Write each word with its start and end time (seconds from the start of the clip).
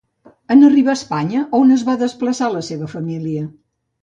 En 0.53 0.63
arribar 0.69 0.91
a 0.95 0.99
Espanya, 0.99 1.41
a 1.43 1.59
on 1.65 1.75
es 1.77 1.83
va 1.91 1.97
desplaçar 2.05 2.49
la 2.57 2.65
seva 2.71 2.89
família? 2.97 3.47